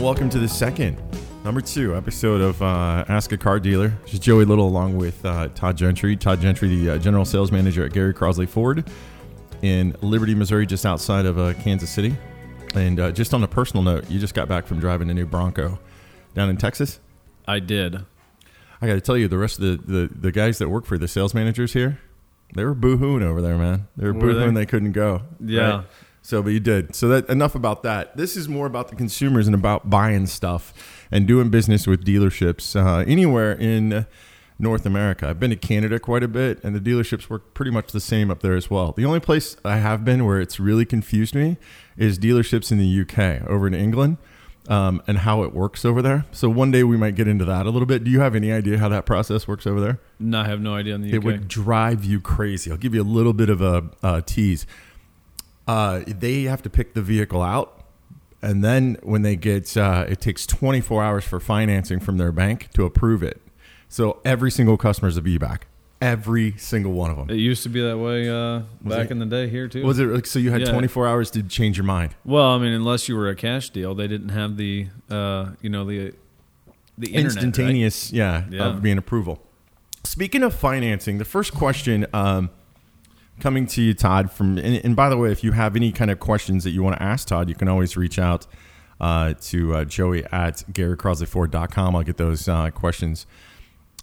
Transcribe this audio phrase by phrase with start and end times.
[0.00, 0.98] and welcome to the second,
[1.44, 3.88] number two episode of uh, Ask a Car Dealer.
[4.04, 6.16] This is Joey Little along with uh, Todd Gentry.
[6.16, 8.88] Todd Gentry, the uh, general sales manager at Gary Crossley Ford
[9.60, 12.16] in Liberty, Missouri, just outside of uh, Kansas City.
[12.74, 15.26] And uh, just on a personal note, you just got back from driving a new
[15.26, 15.78] Bronco
[16.34, 16.98] down in Texas.
[17.46, 17.96] I did.
[18.80, 20.96] I got to tell you, the rest of the, the, the guys that work for
[20.96, 22.00] the sales managers here,
[22.54, 23.86] they were boohooing over there, man.
[23.98, 24.50] They were, Were they?
[24.50, 24.66] they?
[24.66, 25.22] couldn't go.
[25.44, 25.60] Yeah.
[25.60, 25.84] right?
[26.22, 26.94] So, but you did.
[26.94, 28.16] So that enough about that.
[28.16, 30.72] This is more about the consumers and about buying stuff
[31.10, 34.06] and doing business with dealerships uh, anywhere in
[34.60, 35.28] North America.
[35.28, 38.30] I've been to Canada quite a bit, and the dealerships work pretty much the same
[38.30, 38.92] up there as well.
[38.92, 41.56] The only place I have been where it's really confused me
[41.96, 44.18] is dealerships in the UK, over in England.
[44.68, 46.26] Um, and how it works over there.
[46.30, 48.04] So one day we might get into that a little bit.
[48.04, 49.98] Do you have any idea how that process works over there?
[50.20, 52.70] No, I have no idea in the It would drive you crazy.
[52.70, 54.66] I'll give you a little bit of a, a tease.
[55.70, 57.84] Uh, they have to pick the vehicle out,
[58.42, 62.68] and then when they get, uh, it takes 24 hours for financing from their bank
[62.74, 63.40] to approve it.
[63.88, 65.66] So every single customer is a be-back.
[66.00, 67.28] Every single one of them.
[67.30, 69.84] It used to be that way uh, back it- in the day here too.
[69.84, 70.38] Was it like, so?
[70.38, 70.72] You had Yeah.
[70.72, 72.14] 24 hours to change your mind.
[72.24, 75.68] well, I mean, unless you were a cash deal, they didn't have the uh, you
[75.70, 76.12] know the
[76.98, 77.44] the internet, right?
[77.44, 78.66] instantaneous, yeah, Yeah.
[78.68, 79.42] of being approval.
[80.04, 82.48] Speaking of financing, the first question um,
[83.40, 84.30] coming to you, Todd.
[84.30, 86.82] From and, and by the way, if you have any kind of questions that you
[86.82, 88.46] want to ask Todd, you can always reach out
[89.00, 91.96] uh, to uh, Joey at GaryCrossleyFord.com.
[91.96, 93.26] I'll get those uh, questions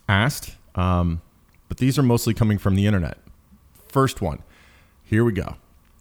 [0.09, 0.55] asked.
[0.75, 1.21] Um,
[1.67, 3.17] but these are mostly coming from the internet.
[3.87, 4.43] First one.
[5.03, 5.55] Here we go.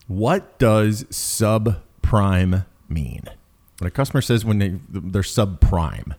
[0.09, 3.23] What does subprime mean?
[3.78, 6.15] When a customer says when they they're subprime,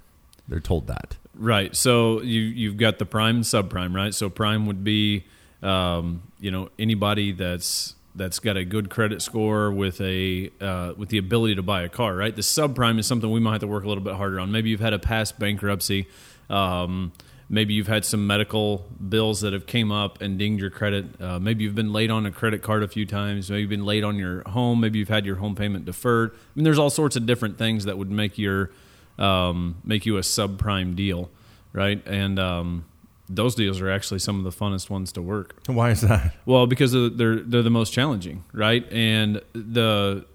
[0.48, 1.18] they're told that.
[1.34, 1.76] Right.
[1.76, 4.14] So you you've got the prime and subprime, right?
[4.14, 5.26] So prime would be
[5.64, 11.10] um, you know anybody that's that's got a good credit score with a uh, with
[11.10, 12.36] the ability to buy a car, right?
[12.36, 14.52] The subprime is something we might have to work a little bit harder on.
[14.52, 16.08] Maybe you've had a past bankruptcy.
[16.50, 17.12] Um,
[17.50, 21.22] maybe you've had some medical bills that have came up and dinged your credit.
[21.22, 23.50] Uh, maybe you've been late on a credit card a few times.
[23.50, 24.80] Maybe you've been late on your home.
[24.82, 26.32] Maybe you've had your home payment deferred.
[26.34, 28.72] I mean, there's all sorts of different things that would make your
[29.18, 31.30] um, make you a subprime deal,
[31.74, 32.06] right?
[32.06, 32.86] And um,
[33.30, 35.56] those deals are actually some of the funnest ones to work.
[35.68, 36.34] Why is that?
[36.46, 38.86] Well, because they're they're the most challenging, right?
[38.92, 40.26] And the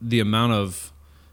[0.00, 0.92] the amount of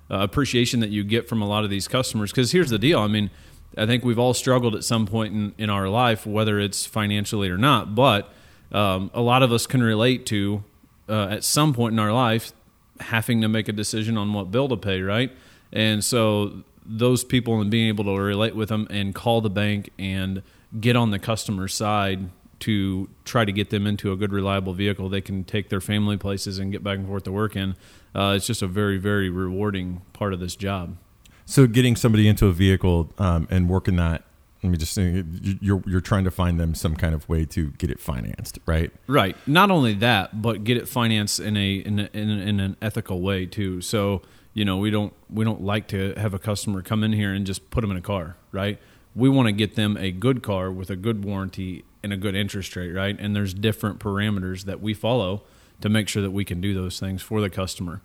[0.09, 2.31] uh, appreciation that you get from a lot of these customers.
[2.31, 3.29] Because here's the deal: I mean,
[3.77, 7.49] I think we've all struggled at some point in, in our life, whether it's financially
[7.49, 7.95] or not.
[7.95, 8.31] But
[8.71, 10.63] um, a lot of us can relate to
[11.07, 12.53] uh, at some point in our life
[12.99, 15.31] having to make a decision on what bill to pay, right?
[15.71, 19.91] And so those people and being able to relate with them and call the bank
[19.99, 20.41] and
[20.79, 25.07] get on the customer side to try to get them into a good reliable vehicle
[25.09, 27.75] they can take their family places and get back and forth to work in
[28.13, 30.97] uh, it's just a very very rewarding part of this job
[31.45, 34.23] So getting somebody into a vehicle um, and working that.
[34.61, 35.23] Let me just say,
[35.61, 38.91] you're you're trying to find them some kind of way to get it financed, right?
[39.07, 39.35] Right.
[39.47, 42.77] Not only that, but get it financed in a in, a, in, a, in an
[42.81, 43.81] ethical way too.
[43.81, 44.21] So
[44.53, 47.47] you know we don't we don't like to have a customer come in here and
[47.47, 48.77] just put them in a car, right?
[49.15, 52.35] We want to get them a good car with a good warranty and a good
[52.35, 53.17] interest rate, right?
[53.19, 55.43] And there's different parameters that we follow
[55.81, 58.01] to make sure that we can do those things for the customer.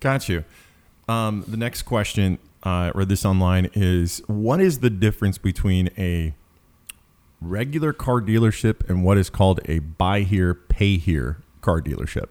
[0.00, 0.44] Got you.
[1.08, 5.90] Um, the next question, uh, I read this online, is what is the difference between
[5.98, 6.34] a
[7.40, 12.28] regular car dealership and what is called a buy here, pay here car dealership?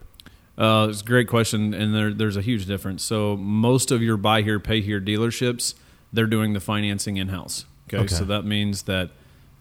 [0.57, 3.03] Uh, it's a great question, and there, there's a huge difference.
[3.03, 5.73] So most of your buy here, pay here dealerships,
[6.13, 7.65] they're doing the financing in house.
[7.93, 8.03] Okay?
[8.03, 8.15] Okay.
[8.15, 9.11] so that means that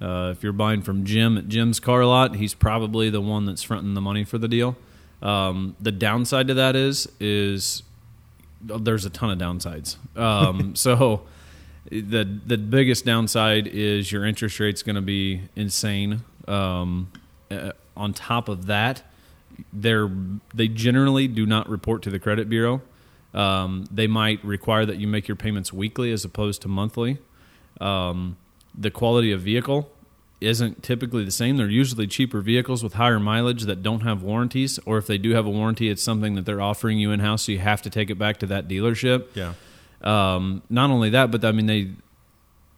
[0.01, 3.63] uh, if you're buying from Jim at Jim's car lot, he's probably the one that's
[3.63, 4.77] fronting the money for the deal.
[5.23, 7.83] Um, the downside to that is is
[8.63, 9.97] there's a ton of downsides.
[10.17, 11.23] Um, so
[11.91, 16.23] the the biggest downside is your interest rate's going to be insane.
[16.49, 17.11] Um,
[17.51, 19.03] uh, on top of that,
[19.73, 20.11] they're
[20.55, 22.81] they generally do not report to the credit bureau.
[23.35, 27.19] Um, they might require that you make your payments weekly as opposed to monthly.
[27.81, 28.37] Um,
[28.77, 29.91] the quality of vehicle
[30.41, 31.57] isn't typically the same.
[31.57, 35.31] They're usually cheaper vehicles with higher mileage that don't have warranties, or if they do
[35.31, 37.91] have a warranty, it's something that they're offering you in house, so you have to
[37.91, 39.27] take it back to that dealership.
[39.35, 39.55] Yeah.
[40.03, 41.91] Um, not only that, but I mean they,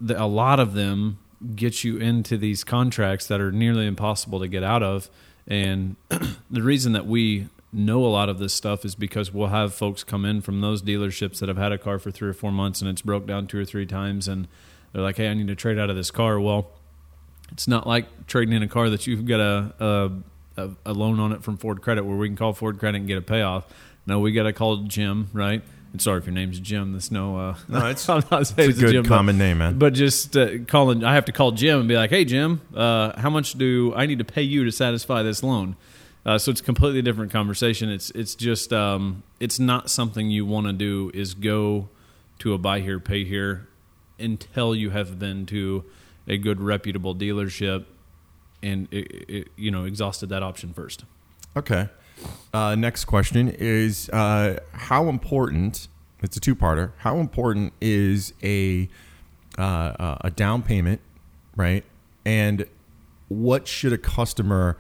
[0.00, 1.18] the, a lot of them
[1.54, 5.08] get you into these contracts that are nearly impossible to get out of.
[5.46, 5.96] And
[6.50, 10.04] the reason that we know a lot of this stuff is because we'll have folks
[10.04, 12.80] come in from those dealerships that have had a car for three or four months
[12.80, 14.46] and it's broke down two or three times, and
[14.92, 16.70] they're like, "Hey, I need to trade out of this car." Well,
[17.50, 20.12] it's not like trading in a car that you've got a,
[20.56, 23.06] a a, loan on it from Ford Credit where we can call Ford Credit and
[23.06, 23.64] get a payoff.
[24.06, 25.62] No, we got to call Jim, right?
[25.92, 26.92] And sorry if your name's Jim.
[26.92, 27.36] There's no.
[27.38, 29.78] Uh, No, it's- I'm not saying It's a good Jim, but- common name, man.
[29.78, 33.18] But just uh, calling, I have to call Jim and be like, "Hey, Jim, uh,
[33.20, 35.76] how much do I need to pay you to satisfy this loan?"
[36.24, 37.90] Uh, so it's a completely different conversation.
[37.90, 41.10] It's it's just um, it's not something you want to do.
[41.14, 41.88] Is go
[42.38, 43.68] to a buy here, pay here,
[44.18, 45.84] until you have been to
[46.28, 47.84] a good reputable dealership
[48.62, 51.04] and it, it, you know exhausted that option first.
[51.56, 51.88] Okay.
[52.54, 55.88] Uh, next question is uh, how important?
[56.22, 56.92] It's a two-parter.
[56.98, 58.88] How important is a
[59.58, 61.00] uh, a down payment,
[61.56, 61.84] right?
[62.24, 62.66] And
[63.28, 64.78] what should a customer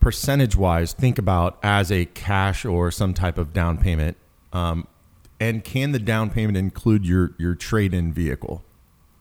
[0.00, 4.16] percentage-wise think about as a cash or some type of down payment?
[4.52, 4.86] Um,
[5.44, 8.64] and can the down payment include your your trade-in vehicle?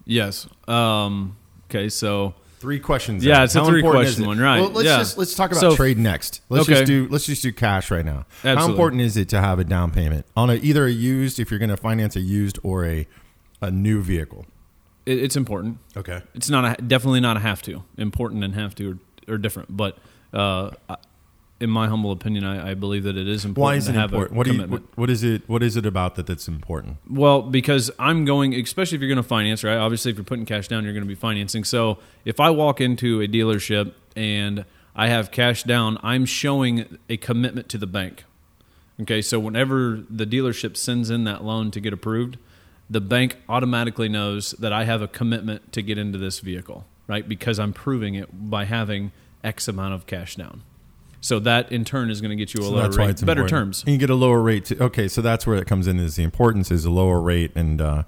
[0.05, 0.47] Yes.
[0.67, 1.37] Um,
[1.69, 1.89] okay.
[1.89, 3.25] So Three questions.
[3.25, 4.61] Yeah, it's a three important question one, right.
[4.61, 4.97] Well, let's Yeah.
[4.99, 6.39] just let's talk about So- trade next.
[6.47, 6.75] Let's Okay.
[6.79, 8.25] just do let's just do cash right now.
[8.37, 8.61] Absolutely.
[8.61, 11.51] How important is it to have a down payment on a, either a used if
[11.51, 13.05] you're going to finance a used or a
[13.61, 14.45] a new vehicle?
[15.05, 15.79] it, it's important.
[15.97, 16.21] Okay.
[16.33, 17.83] It's not a, definitely not a have to.
[17.97, 18.97] Important and have to
[19.27, 19.75] are, are different.
[19.75, 19.97] But
[20.33, 20.95] uh, I-
[21.63, 23.95] in my humble opinion, I, I believe that it is important Why is to it
[23.95, 24.37] have important?
[24.37, 26.97] What you what, what is it what is it about that that's important?
[27.09, 29.77] Well, because I'm going, especially if you're going to finance, right?
[29.77, 31.63] Obviously, if you're putting cash down, you're going to be financing.
[31.63, 37.15] So if I walk into a dealership and I have cash down, I'm showing a
[37.15, 38.25] commitment to the bank.
[39.01, 42.37] Okay, so whenever the dealership sends in that loan to get approved,
[42.89, 47.27] the bank automatically knows that I have a commitment to get into this vehicle, right?
[47.27, 49.13] Because I'm proving it by having
[49.43, 50.61] X amount of cash down.
[51.23, 53.11] So that in turn is going to get you a So lower that's why rate,
[53.11, 53.49] it's better important.
[53.49, 53.83] terms.
[53.83, 54.65] And you get a lower rate.
[54.65, 55.97] To, okay, so that's where it comes in.
[55.97, 58.03] Is the importance is a lower rate, and uh,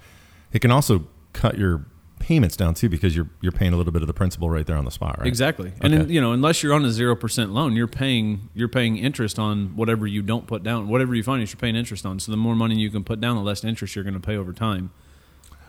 [0.52, 1.86] it can also cut your
[2.20, 4.76] payments down too because you're you're paying a little bit of the principal right there
[4.76, 5.28] on the spot, right?
[5.28, 5.72] Exactly.
[5.80, 8.98] And in, you know, unless you're on a zero percent loan, you're paying you're paying
[8.98, 10.90] interest on whatever you don't put down.
[10.90, 12.20] Whatever you finance, you're paying interest on.
[12.20, 14.36] So the more money you can put down, the less interest you're going to pay
[14.36, 14.92] over time.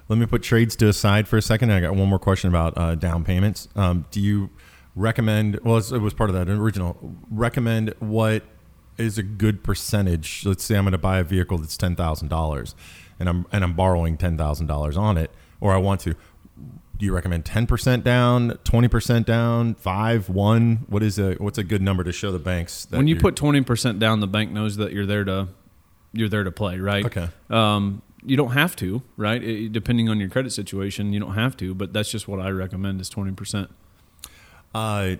[0.08, 1.72] Let me put trades to aside for a second.
[1.72, 3.68] I got one more question about uh, down payments.
[3.76, 4.50] Um, do you
[4.96, 5.60] recommend?
[5.62, 7.16] Well, it was part of that original.
[7.30, 8.42] Recommend what
[8.98, 10.44] is a good percentage?
[10.44, 12.74] Let's say I'm going to buy a vehicle that's ten thousand dollars,
[13.20, 16.16] and I'm and I'm borrowing ten thousand dollars on it, or I want to.
[16.98, 20.86] Do you recommend ten percent down, twenty percent down, five, one?
[20.88, 22.86] What is a what's a good number to show the banks?
[22.86, 25.48] That when you put twenty percent down, the bank knows that you're there to
[26.12, 27.04] you're there to play, right?
[27.04, 27.28] Okay.
[27.50, 29.42] Um, you don't have to, right?
[29.42, 32.48] It, depending on your credit situation, you don't have to, but that's just what I
[32.48, 33.70] recommend is twenty percent.
[34.76, 35.16] Uh,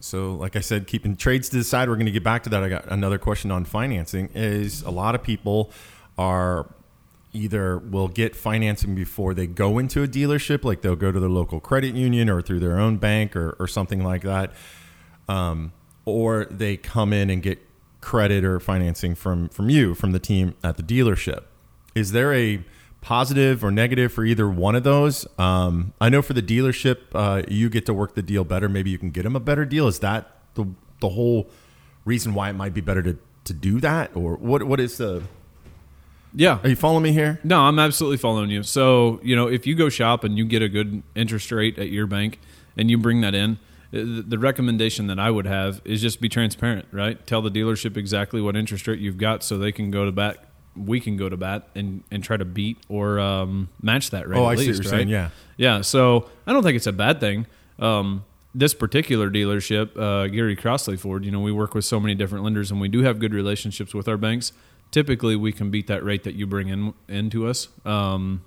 [0.00, 2.50] so, like I said, keeping trades to the side, we're going to get back to
[2.50, 2.62] that.
[2.62, 4.28] I got another question on financing.
[4.34, 5.70] Is a lot of people
[6.18, 6.66] are
[7.32, 11.30] either will get financing before they go into a dealership, like they'll go to their
[11.30, 14.52] local credit union or through their own bank or, or something like that,
[15.26, 15.72] um,
[16.04, 17.58] or they come in and get
[18.02, 21.44] credit or financing from from you from the team at the dealership.
[21.94, 22.62] Is there a
[23.02, 25.26] positive or negative for either one of those?
[25.38, 28.68] Um, I know for the dealership, uh, you get to work the deal better.
[28.68, 29.86] Maybe you can get them a better deal.
[29.86, 30.66] Is that the
[31.00, 31.50] the whole
[32.06, 34.62] reason why it might be better to to do that, or what?
[34.62, 35.22] What is the?
[36.34, 37.38] Yeah, Are you following me here?
[37.44, 38.62] No, I'm absolutely following you.
[38.62, 41.90] So, you know, if you go shop and you get a good interest rate at
[41.90, 42.40] your bank
[42.74, 43.58] and you bring that in,
[43.92, 47.24] uh, the recommendation that I would have is just be transparent, right?
[47.26, 50.42] Tell the dealership exactly what interest rate you've got so they can go to bat.
[50.76, 54.38] We can go to bat and, and try to beat or um, match that rate.
[54.38, 54.90] Oh, at I see what you're right?
[54.90, 55.08] saying.
[55.08, 55.30] Yeah.
[55.56, 57.46] Yeah, so I don't think it's a bad thing.
[57.78, 62.14] Um, this particular dealership, uh, Gary Crossley Ford, you know, we work with so many
[62.14, 64.52] different lenders and we do have good relationships with our banks.
[64.90, 67.68] Typically, we can beat that rate that you bring in into us.
[67.86, 68.42] Um,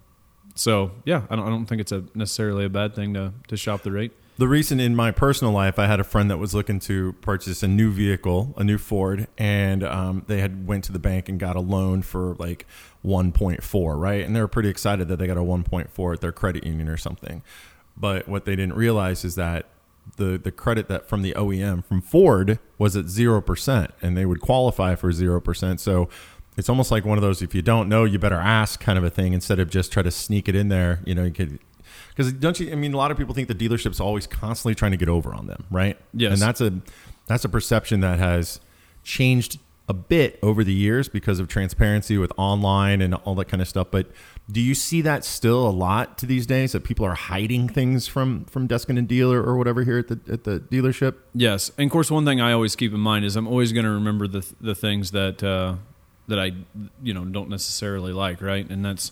[0.53, 3.57] so yeah, I don't, I don't think it's a necessarily a bad thing to to
[3.57, 4.13] shop the rate.
[4.37, 7.63] The reason in my personal life, I had a friend that was looking to purchase
[7.63, 11.39] a new vehicle, a new Ford, and um, they had went to the bank and
[11.39, 12.65] got a loan for like
[13.05, 14.25] 1.4, right?
[14.25, 16.97] And they were pretty excited that they got a 1.4 at their credit union or
[16.97, 17.43] something.
[17.95, 19.67] But what they didn't realize is that
[20.17, 24.25] the the credit that from the OEM from Ford was at zero percent, and they
[24.25, 25.79] would qualify for zero percent.
[25.79, 26.09] So
[26.57, 29.03] it's almost like one of those if you don't know, you better ask kind of
[29.03, 30.99] a thing instead of just try to sneak it in there.
[31.05, 31.59] You know, you could
[32.15, 32.72] because don't you?
[32.72, 35.34] I mean, a lot of people think the dealership's always constantly trying to get over
[35.34, 35.98] on them, right?
[36.13, 36.34] Yes.
[36.34, 36.81] and that's a
[37.27, 38.60] that's a perception that has
[39.03, 43.62] changed a bit over the years because of transparency with online and all that kind
[43.62, 43.88] of stuff.
[43.91, 44.07] But
[44.51, 48.07] do you see that still a lot to these days that people are hiding things
[48.07, 51.15] from from Deskin and Dealer or whatever here at the at the dealership?
[51.34, 53.86] Yes, and of course, one thing I always keep in mind is I'm always going
[53.86, 55.75] to remember the the things that uh,
[56.27, 56.53] that I
[57.03, 58.67] you know don't necessarily like, right?
[58.69, 59.12] And that's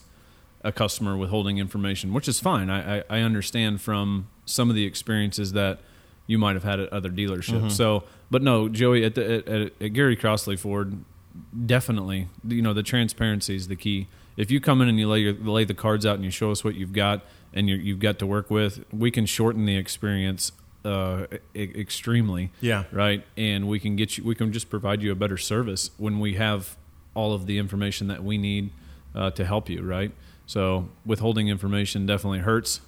[0.63, 2.69] a customer withholding information, which is fine.
[2.69, 5.79] I, I, I understand from some of the experiences that
[6.25, 7.73] you might have had at other dealerships.
[7.73, 11.03] So, but no, Joey at, the, at, at, at Gary Crossley Ford,
[11.65, 14.07] definitely, you know, the transparency is the key.
[14.37, 16.49] If you come in and you lay your, lay the cards out and you show
[16.49, 19.75] us what you've got and you you've got to work with, we can shorten the
[19.75, 20.51] experience
[20.85, 22.51] uh, e- extremely.
[22.61, 22.85] Yeah.
[22.91, 23.23] Right.
[23.37, 24.23] And we can get you.
[24.23, 26.77] We can just provide you a better service when we have
[27.13, 28.71] all of the information that we need
[29.13, 29.83] uh, to help you.
[29.83, 30.11] Right.
[30.45, 32.81] So withholding information definitely hurts.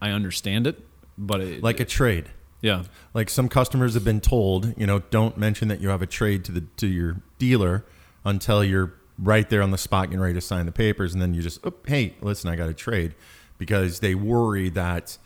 [0.00, 0.78] I understand it,
[1.18, 2.30] but it, Like a trade.
[2.62, 6.06] yeah, Like some customers have been told, you know, don't mention that you have a
[6.06, 7.84] trade to the to your dealer
[8.24, 11.34] until you're right there on the spot getting ready to sign the papers, and then
[11.34, 13.14] you just, oh, hey, listen, I got a trade,
[13.58, 15.18] because they worry that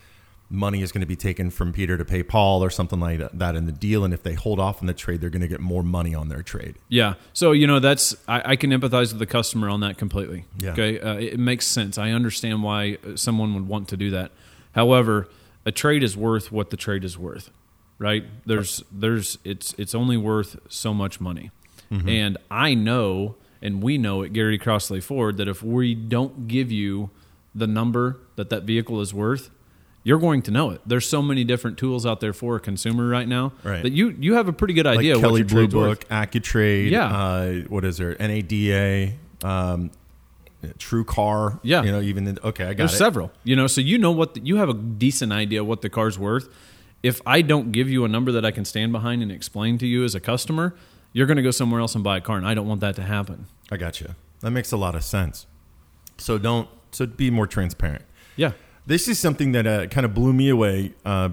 [0.50, 3.56] money is going to be taken from Peter to pay Paul or something like that
[3.56, 5.60] in the deal, and if they hold off on the trade, they're going to get
[5.60, 6.76] more money on their trade.
[6.88, 7.14] Yeah.
[7.32, 10.44] So you know that's I, I can empathize with the customer on that completely.
[10.58, 10.72] Yeah.
[10.72, 11.00] Okay.
[11.00, 11.98] Uh, it makes sense.
[11.98, 14.32] I understand why uh, someone would want to do that.
[14.72, 15.28] However,
[15.66, 17.50] a trade is worth what the trade is worth,
[17.98, 18.24] right?
[18.46, 21.50] There's there's it's it's only worth so much money,
[22.08, 26.70] and I know and we know at Gary Crossley Ford that if we don't give
[26.70, 27.10] you
[27.54, 29.50] the number that that vehicle is worth.
[30.06, 30.82] You're going to know it.
[30.86, 33.82] There's so many different tools out there for a consumer right now Right.
[33.82, 36.00] that you you have a pretty good idea like Kelley your Blue trade's worth.
[36.00, 37.06] Book, AccuTrade, Yeah.
[37.06, 39.90] uh, what is there, NADA, um,
[40.78, 41.82] TrueCar, Yeah.
[41.82, 42.98] you know, even in, okay, I got There's it.
[42.98, 45.88] several, you know, so you know what the, you have a decent idea what the
[45.90, 46.48] car's worth.
[47.02, 49.86] If I don't give you a number that I can stand behind and explain to
[49.86, 50.74] you as a customer,
[51.12, 52.96] you're going to go somewhere else and buy a car, and I don't want that
[52.96, 53.46] to happen.
[53.70, 54.14] I got you.
[54.40, 55.46] That makes a lot of sense.
[56.18, 58.04] So don't so be more transparent.
[58.36, 58.52] Yeah,
[58.86, 61.30] This is something that uh, kind of blew me away uh,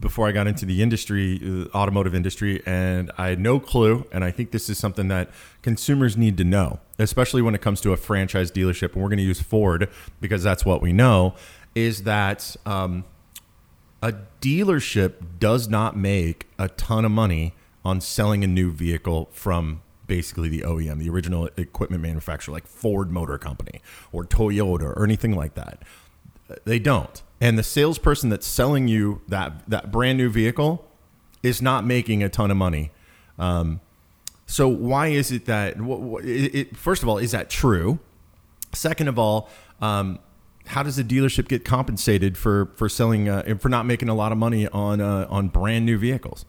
[0.00, 1.40] before I got into the industry,
[1.72, 4.06] uh, automotive industry, and I had no clue.
[4.10, 5.30] And I think this is something that
[5.62, 8.94] consumers need to know, especially when it comes to a franchise dealership.
[8.94, 9.88] And we're going to use Ford
[10.20, 11.34] because that's what we know.
[11.76, 13.04] Is that um,
[14.02, 17.54] a dealership does not make a ton of money
[17.84, 23.12] on selling a new vehicle from basically the OEM, the original equipment manufacturer, like Ford
[23.12, 23.80] Motor Company
[24.10, 25.84] or Toyota or anything like that.
[26.64, 27.22] They don't.
[27.40, 30.86] And the salesperson that's selling you that that brand new vehicle
[31.42, 32.90] is not making a ton of money.
[33.38, 33.80] Um,
[34.46, 35.76] so why is it that?
[35.78, 37.98] It, first of all, is that true?
[38.72, 39.48] Second of all,
[39.80, 40.18] um,
[40.66, 44.32] how does the dealership get compensated for for selling uh, for not making a lot
[44.32, 46.44] of money on uh, on brand new vehicles?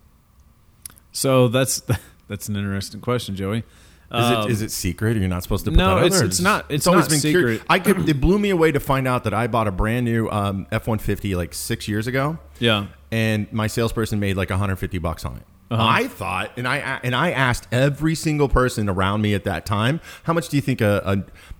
[1.11, 1.81] so that's
[2.27, 3.63] that's an interesting question, Joey.
[4.13, 5.15] Is Um, it is it secret?
[5.15, 6.27] Are you're not supposed to put no, that out it's- there?
[6.27, 7.61] it's not- it's always not been secret.
[7.69, 10.27] I could, it blew me away to find out that I bought a brand new
[10.29, 12.37] um, F one fifty like six years ago.
[12.59, 15.43] Yeah, and my salesperson made like 150 bucks on it.
[15.71, 15.81] Uh-huh.
[15.87, 20.01] I thought, and I and I asked every single person around me at that time,
[20.23, 21.01] how much do you think a,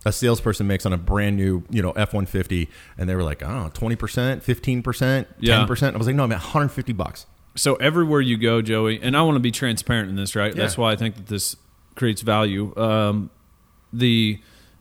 [0.03, 2.67] a, a salesperson makes on a brand new, you know, F one fifty?
[2.98, 5.96] And they were like, I don't know, 20 percent, 15 percent, 10 percent.
[5.96, 7.25] I was like, no, I'm at 150 bucks.
[7.55, 10.53] so everywhere you go, Joey, and I want to be transparent in this, right?
[10.53, 11.55] That's why I think that this
[11.96, 12.76] creates value.
[12.78, 13.30] Um,
[13.94, 14.40] the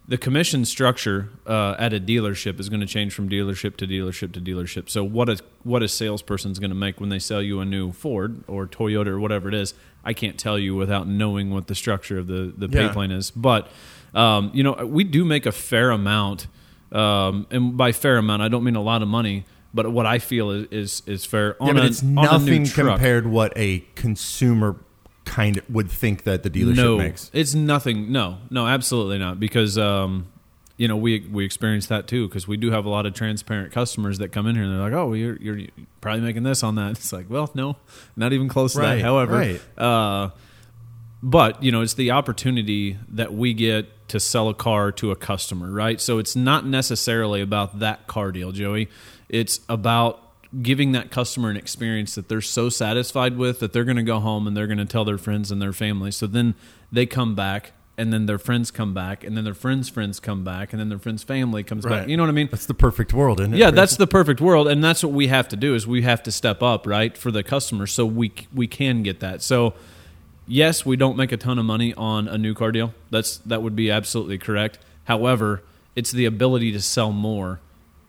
[0.08, 4.32] the commission structure uh, at a dealership is going to change from dealership to dealership
[4.32, 4.90] to dealership.
[4.90, 7.64] So what a what a salesperson is going to make when they sell you a
[7.64, 9.72] new Ford or Toyota or whatever it is,
[10.04, 12.92] I can't tell you without knowing what the structure of the the pay Yeah.
[12.92, 13.30] plan is.
[13.30, 13.68] But
[14.12, 16.48] um, you know, we do make a fair amount,
[16.90, 19.44] um, and by fair amount, I don't mean a lot of money.
[19.72, 22.12] But what I feel is is, is fair on, yeah, but a, it's on a
[22.12, 24.74] new nothing compared what a consumer
[25.30, 27.30] kind of would think that the dealership no, makes.
[27.32, 28.10] it's nothing.
[28.10, 29.38] No, no, absolutely not.
[29.38, 30.26] Because um,
[30.76, 32.26] you know we we experience that too.
[32.26, 34.82] Because we do have a lot of transparent customers that come in here and they're
[34.82, 35.68] like, "Oh, well, you're you're
[36.00, 37.76] probably making this on that." It's like, well, no,
[38.16, 39.00] not even close to that.
[39.00, 39.60] However, right.
[39.78, 40.30] uh,
[41.22, 45.16] but you know, it's the opportunity that we get to sell a car to a
[45.16, 46.00] customer, right?
[46.00, 48.88] So it's not necessarily about that car deal, Joey.
[49.28, 50.29] It's about
[50.62, 54.18] giving that customer an experience that they're so satisfied with that they're going to go
[54.18, 56.10] home and they're going to tell their friends and their family.
[56.10, 56.54] So then
[56.90, 60.42] they come back and then their friends come back and then their friends' friends come
[60.42, 62.08] back and then their friends' family comes back.
[62.08, 62.48] You know what I mean?
[62.50, 63.58] That's the perfect world, isn't it?
[63.58, 66.22] Yeah, that's the perfect world, and that's what we have to do is we have
[66.22, 69.42] to step up, right, for the customer, so we we can get that.
[69.42, 69.74] So,
[70.46, 72.94] yes, we don't make a ton of money on a new car deal.
[73.10, 74.78] That's that would be absolutely correct.
[75.04, 75.62] However,
[75.94, 77.60] it's the ability to sell more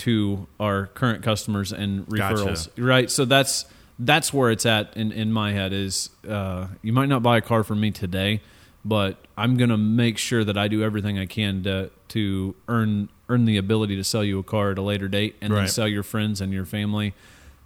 [0.01, 2.35] to our current customers and Gotcha.
[2.35, 3.09] referrals, right?
[3.09, 3.65] So that's
[3.99, 5.73] that's where it's at in in my head.
[5.73, 8.41] Is uh, you might not buy a car from me today,
[8.83, 13.45] but I'm gonna make sure that I do everything I can to to earn earn
[13.45, 16.03] the ability to sell you a car at a later date, and then sell your
[16.03, 17.13] friends and your family,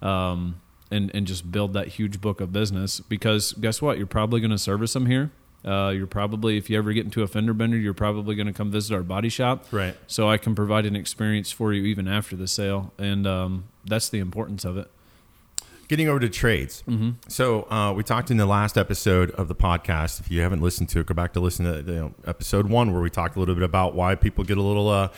[0.02, 3.00] um, and and just build that huge book of business.
[3.00, 5.30] Because guess what, you're probably gonna service them here.
[5.66, 8.52] Uh, you're probably if you ever get into a fender bender, you're probably going to
[8.52, 9.66] come visit our body shop.
[9.72, 9.96] Right.
[10.06, 14.08] So I can provide an experience for you even after the sale, and um, that's
[14.08, 14.88] the importance of it.
[15.88, 16.82] getting over to trades.
[16.88, 17.10] Mm-hmm.
[17.28, 20.20] So uh, we talked in the last episode of the podcast.
[20.20, 22.92] If you haven't listened to it, go back to listen to you know, episode one
[22.92, 25.08] where we talked a little bit about why people get a little uh,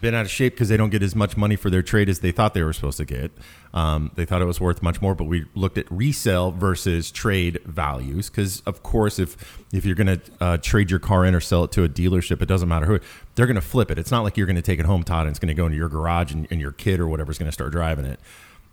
[0.00, 2.20] bent out of shape because they don't get as much money for their trade as
[2.20, 3.32] they thought they were supposed to get.
[3.72, 7.60] Um, they thought it was worth much more, but we looked at resale versus trade
[7.64, 11.40] values because, of course, if if you're going to uh, trade your car in or
[11.40, 13.00] sell it to a dealership, it doesn't matter who
[13.34, 13.98] they're going to flip it.
[13.98, 15.66] It's not like you're going to take it home, Todd, and it's going to go
[15.66, 18.20] into your garage and, and your kid or whatever is going to start driving it.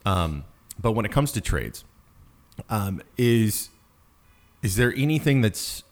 [0.05, 0.45] Um,
[0.79, 1.83] but when it comes to trades,
[2.69, 3.69] um, is
[4.61, 5.83] is there anything that's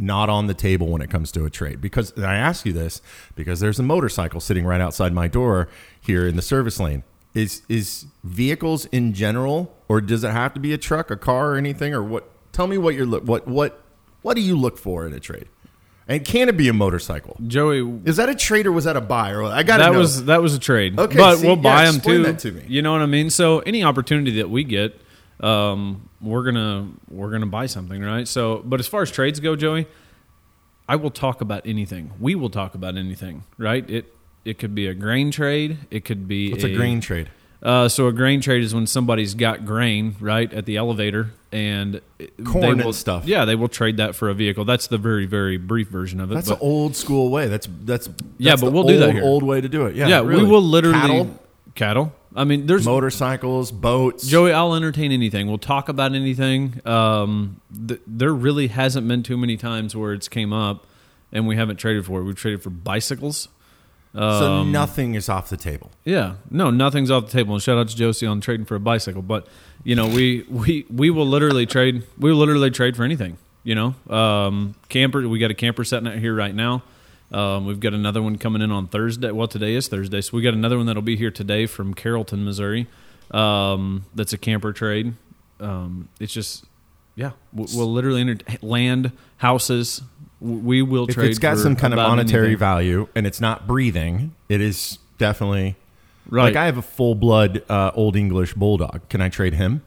[0.00, 1.80] not on the table when it comes to a trade?
[1.80, 3.02] Because I ask you this
[3.34, 5.68] because there's a motorcycle sitting right outside my door
[6.00, 7.02] here in the service lane.
[7.32, 11.52] Is is vehicles in general, or does it have to be a truck, a car,
[11.52, 12.28] or anything, or what?
[12.52, 13.84] Tell me what you're look what what
[14.22, 15.48] what do you look for in a trade?
[16.08, 17.36] And can it be a motorcycle?
[17.46, 19.30] Joey, Is that a trade or was that a buy?
[19.30, 20.00] Or I got that know.
[20.00, 20.98] was that was a trade.
[20.98, 22.32] Okay, but see, we'll yeah, buy them too.
[22.50, 22.64] to.
[22.68, 23.30] You know what I mean?
[23.30, 25.00] So any opportunity that we get,
[25.40, 28.28] um, we're gonna we're gonna buy something, right?
[28.28, 29.86] So, but as far as trades go, Joey,
[30.88, 32.12] I will talk about anything.
[32.20, 33.88] We will talk about anything, right?
[33.88, 35.78] It it could be a grain trade.
[35.90, 37.30] It could be What's a grain trade?
[37.62, 42.00] Uh, so a grain trade is when somebody's got grain right at the elevator and
[42.44, 43.26] Corn they and stuff.
[43.26, 44.64] Yeah, they will trade that for a vehicle.
[44.64, 46.34] That's the very very brief version of it.
[46.34, 47.48] That's but- an old school way.
[47.48, 49.22] That's that's Yeah, but the we'll do that old, here.
[49.22, 49.94] Old way to do it.
[49.94, 50.44] Yeah, yeah, really.
[50.44, 51.40] we will literally cattle,
[51.74, 52.12] cattle.
[52.34, 54.26] I mean, there's motorcycles, boats.
[54.26, 54.52] Joey.
[54.52, 55.48] I'll entertain anything.
[55.48, 56.80] We'll talk about anything.
[56.86, 60.86] Um, th- there really hasn't been too many times where it's came up
[61.32, 62.24] and we haven't traded for it.
[62.24, 63.48] We've traded for bicycles.
[64.14, 65.90] so Um, nothing is off the table.
[66.04, 67.54] Yeah, no, nothing's off the table.
[67.54, 69.22] And shout out to Josie on trading for a bicycle.
[69.22, 69.48] But
[69.82, 72.04] you know, we we we will literally trade.
[72.18, 73.38] We will literally trade for anything.
[73.64, 75.28] You know, um, camper.
[75.28, 76.82] We got a camper setting out here right now.
[77.32, 79.30] Um, we've got another one coming in on Thursday.
[79.30, 82.44] Well, today is Thursday, so we got another one that'll be here today from Carrollton,
[82.44, 82.86] Missouri.
[83.30, 85.14] Um, that's a camper trade.
[85.60, 86.64] Um, it's just,
[87.14, 90.02] yeah, we- we'll literally enter land, houses.
[90.40, 91.30] We will If trade.
[91.30, 92.58] it's got some kind of monetary anything.
[92.58, 95.76] value and it's not breathing, it is definitely
[96.28, 96.44] right?
[96.44, 99.06] like I have a full blood uh, old English bulldog.
[99.10, 99.82] Can I trade him?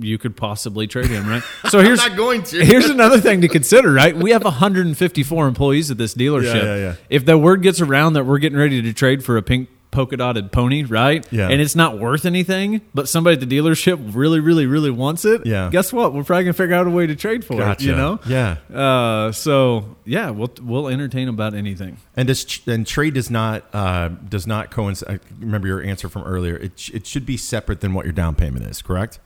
[0.00, 1.42] You could possibly trade him, right?
[1.70, 2.64] So here's going to.
[2.64, 4.16] here's another thing to consider, right?
[4.16, 6.46] We have 154 employees at this dealership.
[6.56, 6.94] Yeah, yeah, yeah.
[7.10, 10.16] If the word gets around that we're getting ready to trade for a pink polka
[10.16, 11.26] dotted pony, right?
[11.32, 11.48] Yeah.
[11.48, 15.46] And it's not worth anything, but somebody at the dealership really, really, really wants it.
[15.46, 15.70] Yeah.
[15.72, 16.12] Guess what?
[16.12, 17.82] We're probably gonna figure out a way to trade for Gotcha.
[17.82, 17.86] it.
[17.88, 18.20] You know?
[18.26, 18.56] Yeah.
[18.72, 21.96] Uh, so yeah, we'll we'll entertain about anything.
[22.14, 25.20] And does and trade does not uh, does not coincide.
[25.20, 26.56] I remember your answer from earlier.
[26.56, 28.82] It it should be separate than what your down payment is.
[28.82, 29.18] Correct?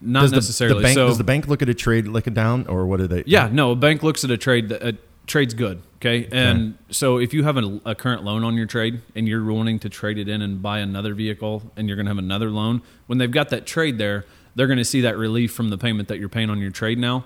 [0.00, 0.78] Not does necessarily.
[0.78, 2.98] The, bank, so does the bank look at a trade like a down, or what
[2.98, 3.22] do they?
[3.26, 5.82] Yeah, no, a bank looks at a trade that a trade's good.
[5.96, 6.28] Okay.
[6.32, 9.78] And so if you have a, a current loan on your trade and you're wanting
[9.80, 12.80] to trade it in and buy another vehicle and you're going to have another loan,
[13.06, 16.08] when they've got that trade there, they're going to see that relief from the payment
[16.08, 17.24] that you're paying on your trade now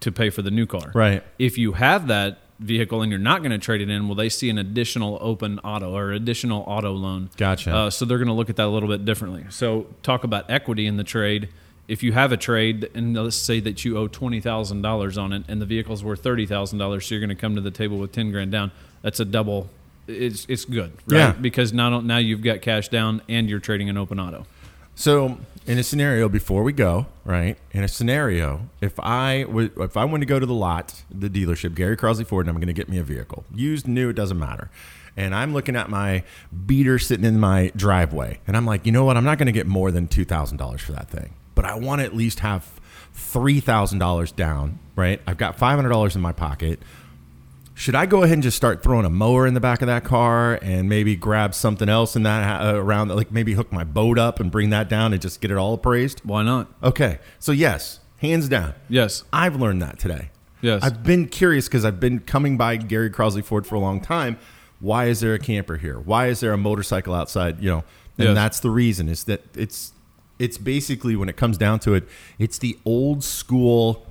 [0.00, 0.92] to pay for the new car.
[0.94, 1.24] Right.
[1.38, 4.28] If you have that vehicle and you're not going to trade it in, well, they
[4.28, 7.30] see an additional open auto or additional auto loan.
[7.38, 7.74] Gotcha.
[7.74, 9.46] Uh, so they're going to look at that a little bit differently.
[9.48, 11.48] So talk about equity in the trade.
[11.90, 15.32] If you have a trade and let's say that you owe twenty thousand dollars on
[15.32, 17.70] it and the vehicle's worth thirty thousand dollars, so you're going to come to the
[17.70, 18.70] table with ten grand down.
[19.02, 19.68] That's a double.
[20.06, 21.18] It's it's good, right?
[21.18, 21.32] Yeah.
[21.32, 24.46] Because now now you've got cash down and you're trading an open auto.
[24.94, 27.56] So, in a scenario before we go, right?
[27.72, 31.30] In a scenario, if I would, if I want to go to the lot, the
[31.30, 34.14] dealership, Gary Crossley Ford, and I'm going to get me a vehicle, used, new, it
[34.14, 34.70] doesn't matter.
[35.16, 36.22] And I'm looking at my
[36.66, 39.16] beater sitting in my driveway, and I'm like, you know what?
[39.16, 41.74] I'm not going to get more than two thousand dollars for that thing, but I
[41.74, 42.66] want to at least have
[43.12, 45.20] three thousand dollars down, right?
[45.26, 46.78] I've got five hundred dollars in my pocket.
[47.74, 50.02] Should I go ahead and just start throwing a mower in the back of that
[50.04, 54.18] car and maybe grab something else in that uh, around, like maybe hook my boat
[54.18, 56.20] up and bring that down and just get it all appraised?
[56.24, 56.66] Why not?
[56.82, 58.72] Okay, so yes, hands down.
[58.88, 59.24] Yes.
[59.32, 60.30] I've learned that today.
[60.62, 60.82] Yes.
[60.82, 64.38] I've been curious because I've been coming by Gary Crossley Ford for a long time.
[64.80, 65.98] Why is there a camper here?
[65.98, 67.60] Why is there a motorcycle outside?
[67.62, 67.84] You know,
[68.18, 68.34] and Yes.
[68.34, 69.92] that's the reason is that it's
[70.40, 74.04] it's basically when it comes down to it, it's the old school.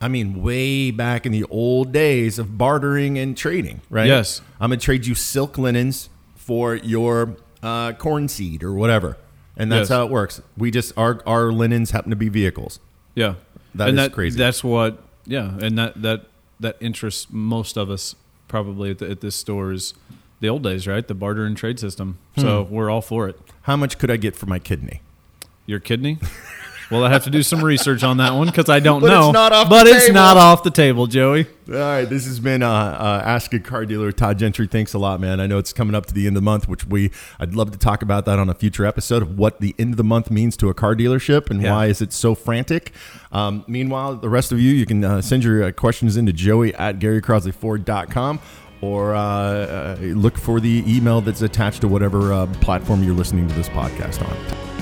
[0.00, 4.06] I mean, way back in the old days of bartering and trading, right?
[4.06, 4.42] Yes.
[4.60, 9.16] I'm gonna trade you silk linens for your uh, corn seed or whatever,
[9.56, 9.96] and that's Yes.
[9.96, 10.42] how it works.
[10.58, 12.78] We just our our linens happen to be vehicles.
[13.14, 13.36] Yeah,
[13.74, 14.36] That and is that, crazy.
[14.38, 15.02] That's what.
[15.26, 16.26] Yeah, and that that
[16.60, 18.14] that interests most of us
[18.48, 19.94] probably at, the, at this store is
[20.40, 21.06] the old days, right?
[21.08, 22.18] The barter and trade system.
[22.38, 22.74] So Hmm.
[22.74, 23.40] we're all for it.
[23.62, 25.00] How much could I get for my kidney?
[25.66, 26.18] Your kidney.
[26.88, 29.12] Well, I have to do some research on that one because I don't But it's
[29.20, 29.32] know.
[29.32, 30.14] not off but the it's table.
[30.14, 31.44] not off the table, Joey.
[31.68, 34.12] All right, this has been uh, uh, Ask a Car Dealer.
[34.12, 35.40] Todd Gentry, thanks a lot, man.
[35.40, 37.72] I know it's coming up to the end of the month, which we I'd love
[37.72, 40.30] to talk about that on a future episode of what the end of the month
[40.30, 41.72] means to a car dealership and Yeah.
[41.72, 42.92] why is it so frantic.
[43.32, 46.72] Um, meanwhile, the rest of you, you can uh, send your uh, questions into Joey
[46.76, 48.38] at GaryCrossleyFord.com
[48.80, 53.48] or uh, uh, look for the email that's attached to whatever uh, platform you're listening
[53.48, 54.75] to this podcast on.